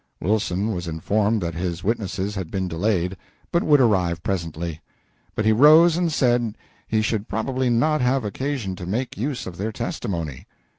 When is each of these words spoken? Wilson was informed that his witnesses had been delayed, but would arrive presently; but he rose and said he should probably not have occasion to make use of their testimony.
Wilson 0.19 0.73
was 0.73 0.87
informed 0.87 1.43
that 1.43 1.53
his 1.53 1.83
witnesses 1.83 2.33
had 2.33 2.49
been 2.49 2.67
delayed, 2.67 3.15
but 3.51 3.61
would 3.61 3.79
arrive 3.79 4.23
presently; 4.23 4.81
but 5.35 5.45
he 5.45 5.51
rose 5.51 5.95
and 5.95 6.11
said 6.11 6.57
he 6.87 7.03
should 7.03 7.27
probably 7.27 7.69
not 7.69 8.01
have 8.01 8.25
occasion 8.25 8.75
to 8.77 8.87
make 8.87 9.15
use 9.15 9.45
of 9.45 9.57
their 9.57 9.71
testimony. 9.71 10.47